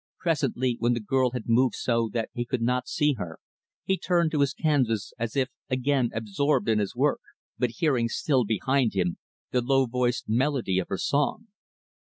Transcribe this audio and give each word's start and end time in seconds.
Presently, 0.17 0.77
when 0.79 0.93
the 0.93 0.99
girl 0.99 1.29
had 1.29 1.43
moved 1.47 1.75
so 1.75 2.09
that 2.11 2.31
he 2.33 2.43
could 2.43 2.63
not 2.63 2.87
see 2.87 3.13
her, 3.19 3.37
he 3.85 3.99
turned 3.99 4.31
to 4.31 4.39
his 4.41 4.51
canvas 4.51 5.13
as 5.19 5.35
if, 5.35 5.49
again, 5.69 6.09
absorbed 6.15 6.67
in 6.67 6.79
his 6.79 6.95
work 6.95 7.21
but 7.59 7.69
hearing 7.77 8.09
still, 8.09 8.43
behind 8.43 8.95
him, 8.95 9.19
the 9.51 9.61
low 9.61 9.85
voiced 9.85 10.27
melody 10.27 10.79
of 10.79 10.87
her 10.87 10.97
song. 10.97 11.49